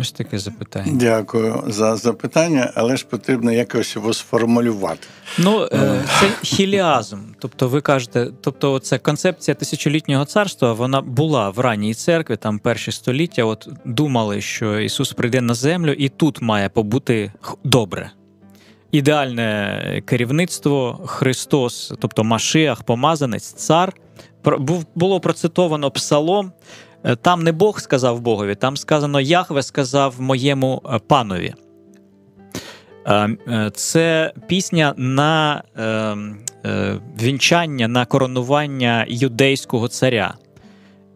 [0.00, 0.92] Ось таке запитання.
[0.92, 5.06] Дякую за запитання, але ж потрібно якось його сформулювати.
[5.38, 7.18] Ну, е, це хіліазм.
[7.38, 12.92] Тобто, ви кажете, тобто, це концепція тисячолітнього царства, вона була в ранній церкві, там перші
[12.92, 13.44] століття.
[13.44, 17.32] От думали, що Ісус прийде на землю і тут має побути
[17.64, 18.10] добре.
[18.92, 23.92] Ідеальне керівництво, Христос, тобто Машиах, помазанець, цар.
[24.94, 26.52] Було процитовано псалом.
[27.06, 31.54] Е, там не Бог сказав Богові, там сказано Яхве сказав моєму е, панові.
[33.06, 35.62] Е, це пісня на
[37.22, 40.34] вінчання, на коронування юдейського царя.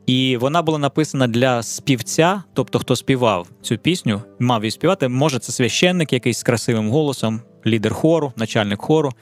[0.07, 5.09] І вона була написана для співця, тобто хто співав цю пісню, мав її співати.
[5.09, 9.13] Може, це священник якийсь з красивим голосом, лідер хору, начальник хору.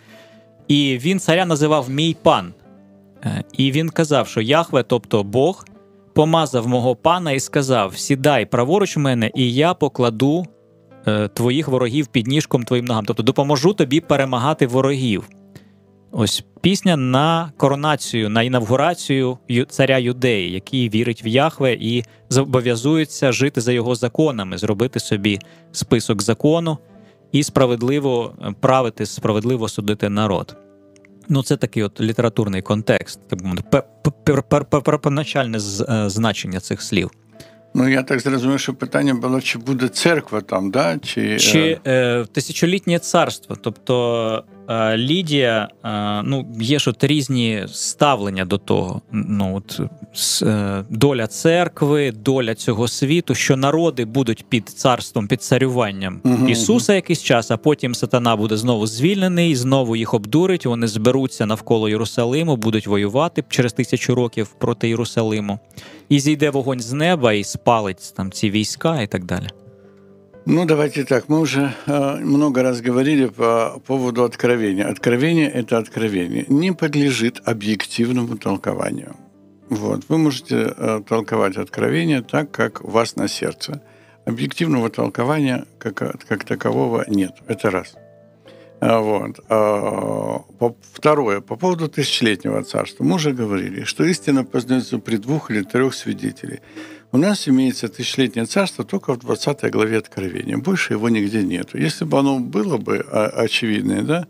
[0.69, 2.55] І він царя називав мій пан.
[3.53, 5.65] І він казав, що Яхве, тобто Бог,
[6.19, 10.47] помазав мого пана і сказав: Сідай праворуч мене, і я покладу
[11.07, 13.05] е, твоїх ворогів під ніжком твоїм ногам.
[13.05, 15.29] Тобто допоможу тобі перемагати ворогів.
[16.13, 23.61] Ось пісня на коронацію, на інавгурацію царя Юдеї, який вірить в Яхве і зобов'язується жити
[23.61, 25.39] за його законами, зробити собі
[25.73, 26.79] список закону
[27.33, 30.57] і справедливо е, правити, справедливо судити народ.
[31.29, 33.21] Ну, це такий от літературний контекст,
[34.83, 35.59] первоначальне
[36.09, 37.11] значення цих слів.
[37.75, 40.99] Ну, я так зрозумів, що питання було, чи буде церква там, да?
[40.99, 43.57] чи Чи е, тисячолітнє царство.
[43.63, 44.58] Тобто Е,
[44.97, 49.03] Лідія, е, ну, є ж от різні ставлення до того.
[49.13, 49.81] Ну, от,
[50.43, 56.95] е, Доля церкви, доля цього світу, що народи будуть під царством, під царюванням uh Ісуса
[56.95, 60.67] якийсь час, а потім сатана буде знову звільнений, знову їх обдурить.
[60.67, 65.59] Вони зберуться навколо Єрусалиму, будуть воювати через тисячу років проти Єрусалиму.
[66.09, 69.47] І зійде вогонь з неба і спалить там ці війська і так далі.
[70.47, 71.29] Ну, давайте так.
[71.29, 74.89] Мы уже э, много раз говорили по поводу откровения.
[74.89, 76.47] Откровение– это откровение.
[76.49, 79.17] Не подлежит объективному толкованию.
[79.69, 80.05] Вот.
[80.09, 83.83] Вы можете э, толковать откровение так, как у вас на сердце.
[84.25, 85.97] Объективного толкования как,
[86.27, 87.33] как такового нет.
[87.47, 87.95] Это раз.
[88.81, 89.41] А, вот.
[89.49, 90.43] А,
[90.93, 91.41] второе.
[91.41, 93.05] По поводу тысячелетнего царства.
[93.05, 96.61] Мы уже говорили, что истина познается при двух или трех свидетелей–
[97.11, 100.59] у нас имеется тысячелетнее царство только в 20 главе Откровения.
[100.59, 101.71] Больше его нигде нет.
[101.73, 104.27] Если бы оно было бы очевидное, да,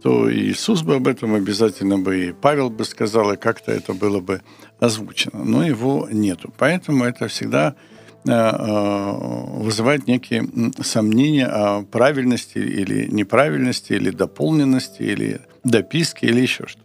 [0.00, 4.20] то Иисус бы об этом обязательно бы, и Павел бы сказал, и как-то это было
[4.20, 4.42] бы
[4.78, 5.44] озвучено.
[5.44, 6.54] Но его нету.
[6.56, 7.74] Поэтому это всегда
[8.22, 10.46] вызывает некие
[10.82, 16.80] сомнения о правильности или неправильности, или дополненности, или дописке, или еще что.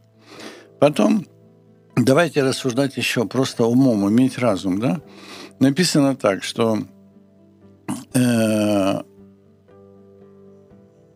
[0.79, 1.25] Потом
[1.97, 5.01] давайте рассуждать еще просто умом, иметь разум, да?
[5.59, 6.79] написано так, что
[8.13, 9.01] э,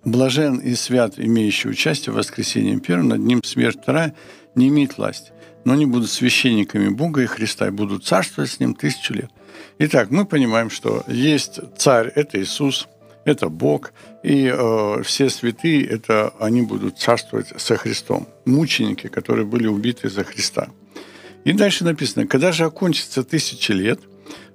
[0.05, 4.15] блажен и свят, имеющий участие в воскресении первым, над ним смерть вторая,
[4.55, 5.31] не имеет власти.
[5.65, 9.31] Но они будут священниками Бога и Христа и будут царствовать с ним тысячу лет.
[9.79, 12.87] Итак, мы понимаем, что есть царь, это Иисус,
[13.25, 13.93] это Бог,
[14.23, 18.27] и э, все святые, это они будут царствовать со Христом.
[18.45, 20.69] Мученики, которые были убиты за Христа.
[21.45, 23.99] И дальше написано, когда же окончится тысячи лет,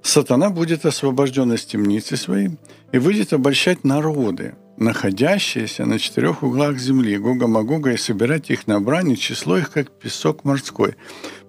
[0.01, 2.51] сатана будет освобожден из темницы своей
[2.91, 8.79] и выйдет обольщать народы, находящиеся на четырех углах земли, Гога Магога, и собирать их на
[8.79, 10.95] брани, число их, как песок морской.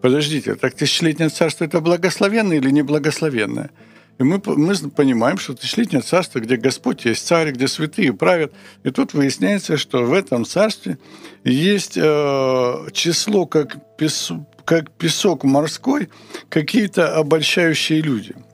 [0.00, 3.70] Подождите, так тысячелетнее царство– это благословенное или неблагословенное?
[4.18, 8.52] И мы, мы понимаем, что тысячелетнее царство, где Господь есть царь, где святые правят.
[8.82, 10.98] И тут выясняется, что в этом царстве
[11.44, 14.32] есть э, число, как, пес,
[14.64, 16.08] как песок морской,
[16.48, 18.34] какие-то обольщающие люди–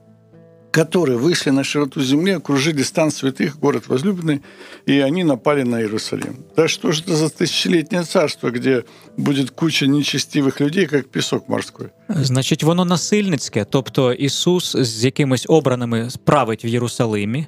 [0.72, 4.42] которые вышли на широту земли, окружили стан святых, город возлюбленный,
[4.86, 6.44] и они напали на Иерусалим.
[6.56, 8.84] Да что же это за тысячелетнее царство, где
[9.16, 11.86] будет куча нечестивих людей, як пісок морський?
[12.08, 17.46] Значить, воно насильницьке, тобто Ісус з якимись обраними править в Єрусалимі,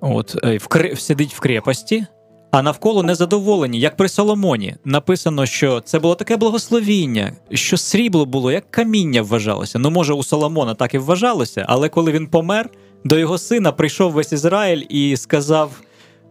[0.00, 2.06] от в сидить в крепості,
[2.51, 4.75] а навколо незадоволені, як при Соломоні.
[4.85, 9.79] Написано, що це було таке благословіння, що срібло було як каміння вважалося.
[9.79, 12.69] Ну, може, у Соломона так і вважалося, але коли він помер,
[13.03, 15.71] до його сина прийшов весь Ізраїль і сказав: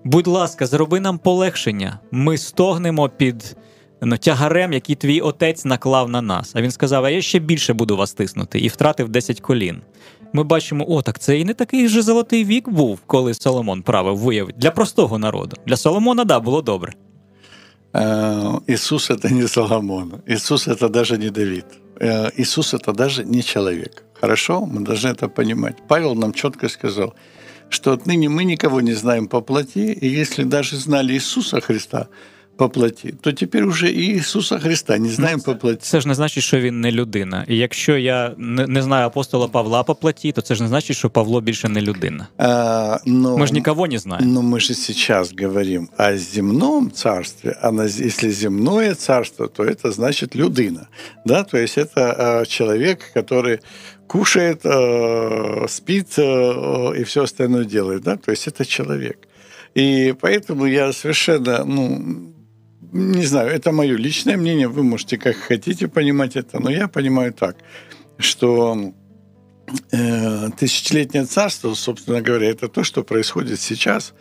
[0.05, 3.57] будь ласка, зроби нам полегшення, ми стогнемо під
[4.03, 6.53] ну, тягарем, який твій отець наклав на нас.
[6.55, 9.81] А він сказав: А я ще більше буду вас тиснути, і втратив 10 колін
[10.34, 14.18] ми бачимо, о, так це і не такий же золотий вік був, коли Соломон правив
[14.18, 15.58] виявить для простого народу.
[15.66, 16.94] Для Соломона, да, було добре.
[18.68, 21.66] Иисус это не Соломон, Иисус это даже не Давид,
[22.38, 24.06] Иисус это даже не человек.
[24.22, 25.76] Хорошо, мы должны это понимать.
[25.88, 27.14] Павел нам четко сказал,
[27.70, 32.08] что отныне мы никого не знаем по плоти, и если даже знали Иисуса Христа,
[32.62, 35.80] по плоті, то тепер уже і Ісуса Христа не знаємо ну, по плоті.
[35.82, 37.46] Це ж не значить, що він не людина.
[37.48, 40.98] І якщо я не, не знаю апостола Павла по плоті, то це ж не значить,
[40.98, 42.28] що Павло більше не людина.
[42.38, 44.34] А, но, мы же никого не знаем.
[44.34, 49.92] Но мы же сейчас говорим о земном царстве, а на, если земное царство, то это
[49.92, 50.88] значит людина.
[51.26, 51.44] Да?
[51.44, 53.60] То есть это э, человек, который
[54.08, 58.04] кушает, э, спит э, и все остальное делает.
[58.04, 58.18] Да?
[58.18, 59.18] То есть это человек.
[59.78, 62.32] И поэтому я совершенно, ну,
[62.93, 67.33] не знаю, это мое личное мнение, вы можете как хотите понимать это, но я понимаю
[67.33, 67.57] так,
[68.19, 68.93] что
[69.93, 74.15] э, тысячелетнее царство, собственно говоря, это то, что происходит сейчас.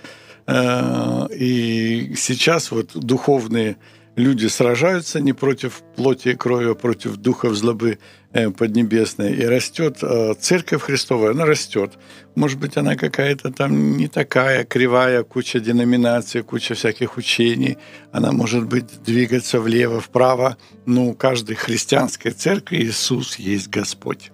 [0.47, 3.77] Э, и сейчас вот духовные
[4.15, 7.99] люди сражаются не против плоти и крови, а против духов злобы
[8.33, 9.33] э, поднебесной.
[9.33, 11.93] И растет э, церковь Христова, она растет.
[12.35, 17.77] Может быть, она какая-то там не такая кривая, куча деноминаций, куча всяких учений.
[18.11, 20.57] Она может быть двигаться влево, вправо.
[20.85, 24.31] Но у каждой христианской церкви Иисус есть Господь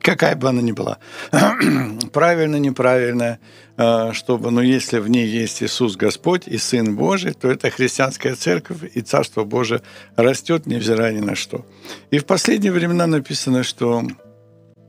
[0.00, 0.98] какая бы она ни была,
[2.12, 3.38] правильно, неправильно,
[3.76, 8.34] а, чтобы, ну, если в ней есть Иисус Господь и Сын Божий, то это христианская
[8.34, 9.82] церковь, и Царство Божие
[10.16, 11.64] растет, невзирая ни на что.
[12.10, 14.02] И в последние времена написано, что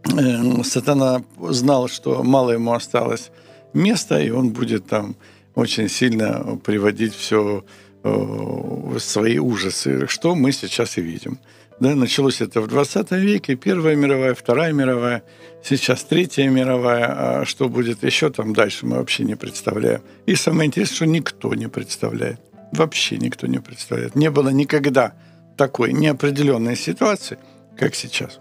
[0.05, 3.31] э, сатана знал, что мало ему осталось
[3.73, 5.15] места, и он будет там
[5.55, 7.63] очень сильно приводить все
[8.03, 11.39] в э, свои ужасы, что мы сейчас и видим.
[11.79, 15.23] Да, началось это в 20 веке, Первая мировая, Вторая мировая,
[15.63, 17.41] сейчас Третья мировая.
[17.41, 20.01] А что будет еще там дальше, мы вообще не представляем.
[20.25, 22.41] И самое интересное, что никто не представляет.
[22.73, 24.15] Вообще никто не представляет.
[24.15, 25.13] Не было никогда
[25.55, 27.37] такой неопределенной ситуации,
[27.77, 28.39] как сейчас.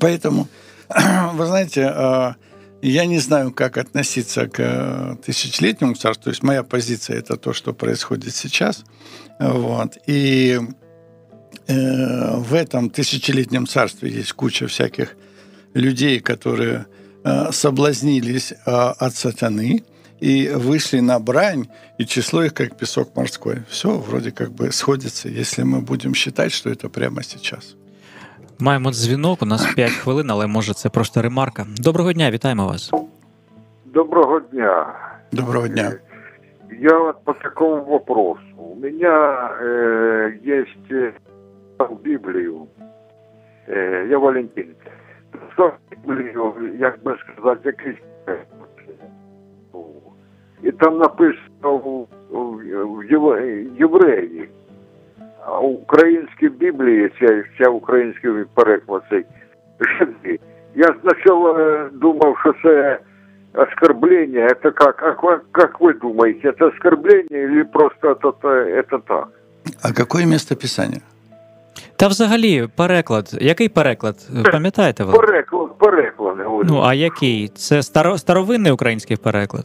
[0.00, 0.48] Поэтому,
[1.34, 2.34] вы знаете, а,
[2.82, 6.24] я не знаю, как относиться к э, тысячелетнему царству.
[6.24, 8.84] То есть моя позиция– это то, что происходит сейчас.
[9.38, 9.98] Вот.
[10.08, 10.58] И
[11.67, 15.15] Э, в этом тысячелетнем царстве есть куча всяких
[15.73, 16.85] людей, которые
[17.23, 19.83] э, соблазнились э, от сатаны
[20.19, 21.67] и вышли на брань,
[21.99, 23.63] и число их как песок морской.
[23.69, 27.75] Все вроде как бы сходится, если мы будем считать, что это прямо сейчас.
[28.59, 31.65] Маємо дзвінок, у нас 5 хвилин, але може це просто ремарка.
[31.77, 32.91] Доброго дня, вітаємо вас.
[33.85, 34.93] Доброго дня.
[35.31, 35.93] Доброго дня.
[36.79, 38.41] Я вот по такому вопросу.
[38.57, 41.17] У меня э, есть
[41.81, 42.67] читав Біблію.
[44.09, 44.67] Я Валентин.
[45.49, 47.97] Читав Біблію, як би сказати, якийсь.
[50.63, 53.03] І там написано в
[53.79, 54.49] євреї.
[55.45, 59.25] А українській Біблії, ця, ця український переклад цей
[59.79, 60.39] жиди.
[60.75, 61.55] Я спочатку
[61.93, 62.99] думав, що це
[63.53, 64.47] оскорбление.
[64.47, 69.29] Это как, как, как вы думаете, это оскорбление или просто это, это так?
[69.81, 71.01] А какое место Писания?
[72.02, 73.38] Та взагалі, переклад.
[73.40, 74.28] Який переклад?
[74.52, 75.12] Пам'ятаєте ви?
[75.12, 76.36] Переклад, переклад.
[76.64, 77.48] Ну, а який?
[77.48, 79.64] Це старо, старовинний український переклад?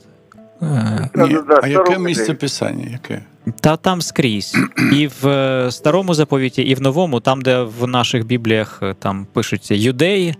[0.61, 2.87] Е, Ні, а яке місце писання?
[2.91, 3.21] Яке?
[3.61, 4.55] Та там скрізь.
[4.93, 9.27] І в е, старому заповіті, і в новому, там, де в наших бібліях е, там
[9.33, 10.35] пишуться юдеї,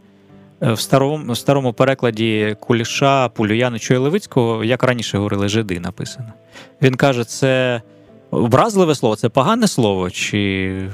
[0.62, 6.34] в старому в старому перекладі Куліша, Пулюянича і Левицького, як раніше говорили, жиди написано.
[6.82, 7.82] Він каже, це
[8.32, 10.90] образливе слово, це погане слово, чи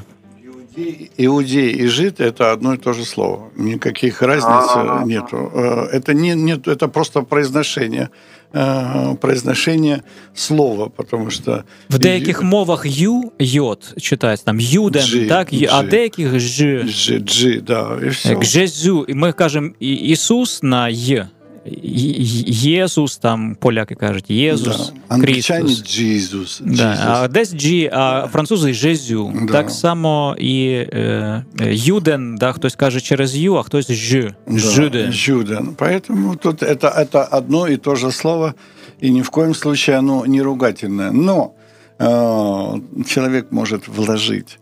[1.17, 3.51] Иудей и жид – это одно и то же слово.
[3.57, 5.05] Никаких разниц А-а-а.
[5.05, 5.51] нету.
[5.55, 8.11] Э, это, не, нет, это просто произношение,
[8.53, 10.03] э, произношение
[10.35, 11.65] слова, потому что...
[11.89, 12.47] В деяких ю...
[12.47, 15.51] мовах «ю» – «йод» читається, там «юден», джи, так?
[15.51, 15.69] Джи.
[15.71, 16.87] А деяких «ж».
[16.87, 18.35] «Ж», «джи», да, и все.
[18.35, 19.05] «Гжезю».
[19.09, 21.25] І ми кажемо «Ісус» на «й».
[21.71, 25.19] Єсус, там поляки кажуть, Єсус, да.
[25.19, 25.85] Крістус.
[25.85, 26.63] Джізус.
[26.65, 26.97] Да.
[27.07, 29.33] А десь Джі, а французи Жезю.
[29.43, 29.53] Да.
[29.53, 34.35] Так само і е, Юден, да, хтось каже через Ю, а хтось Ж.
[34.47, 34.59] Да.
[34.59, 35.13] Жюден.
[35.13, 35.75] Жюден.
[35.79, 38.55] Поэтому тут это, это одно и то же слово,
[39.03, 41.11] и ни в коем случае оно не ругательное.
[41.11, 41.55] Но
[41.99, 44.59] э, человек может вложить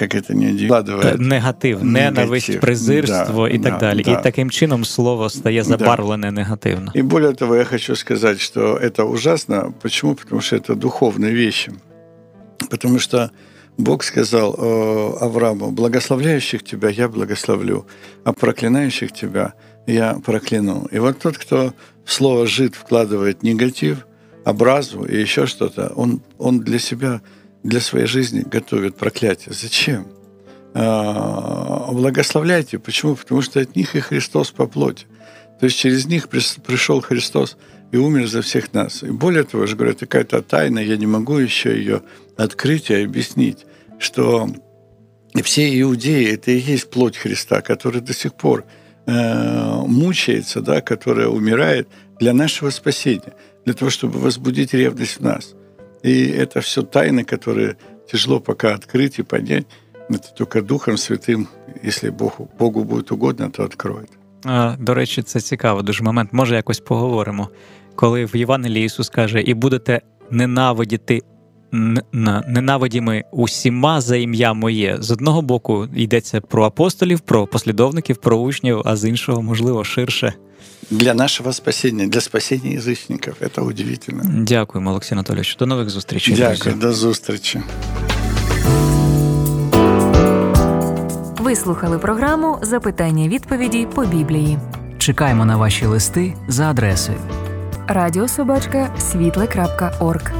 [0.00, 1.16] як це не вкладає.
[1.18, 4.02] негатив, ненависть, презирство да, і так да, далі.
[4.02, 4.10] Да.
[4.10, 6.32] І таким чином слово стає забарвлене да.
[6.32, 6.92] негативно.
[6.96, 9.72] И более того, я хочу сказать, что это ужасно.
[9.82, 10.14] Почему?
[10.14, 11.72] Потому что это духовные вещи.
[12.70, 13.30] Потому что
[13.78, 14.56] Бог сказал
[15.20, 17.86] Аврааму, благословляющих тебя я благословлю,
[18.24, 19.52] а проклинающих тебя
[19.86, 20.88] я прокляну.
[20.92, 21.72] И вот тот, кто
[22.04, 24.06] в слово «жид» вкладывает негатив,
[24.44, 27.20] образу и еще что-то, он, он для себя
[27.65, 29.53] для своей жизни готовят проклятие.
[29.53, 30.07] Зачем?
[30.75, 32.77] А, благословляйте.
[32.77, 33.15] Почему?
[33.15, 35.07] Потому что от них и Христос по плоти.
[35.59, 37.57] То есть через них пришел Христос
[37.91, 39.01] и умер за всех нас.
[39.01, 42.03] И более того, я же говорю, это какая-то тайна, я не могу еще ее
[42.37, 43.65] открыть и объяснить,
[43.97, 44.47] что
[45.43, 48.65] все иудеи– это и есть плоть Христа, который до сих пор
[49.07, 51.87] э, мучается, да, которая умирает
[52.19, 55.55] для нашего спасения, для того, чтобы возбудить ревность в нас–
[56.04, 57.76] и это все тайны, которые
[58.10, 59.66] тяжело пока открыть и понять.
[60.08, 61.46] Это только Духом Святым,
[61.82, 64.06] якщо Богу, Богу буде угодно, то відкроє.
[64.78, 66.32] До речі, це цікаво дуже момент.
[66.32, 67.48] Може, якось поговоримо.
[67.94, 70.00] Коли в Євангелії Ісус каже, і будете
[70.30, 71.22] ненавидіти
[72.47, 74.97] ненавидіми усіма за ім'я моє.
[74.99, 80.33] З одного боку йдеться про апостолів, про послідовників, про учнів, а з іншого, можливо, ширше
[80.91, 83.35] для нашого спасіння, для спасіння язичників.
[83.55, 84.23] Це удивительно.
[84.25, 85.55] Дякуємо, Олексій Анатолійович.
[85.55, 86.35] До нових зустрічей.
[86.35, 87.61] Дякую, до зустрічі.
[91.39, 94.57] Ви слухали програму Запитання відповіді по Біблії.
[94.97, 97.17] Чекаємо на ваші листи за адресою
[97.87, 100.31] радіособачка світле.орг.